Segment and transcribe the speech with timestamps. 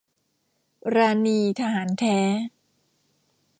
[0.95, 2.19] ราณี ทหารแท้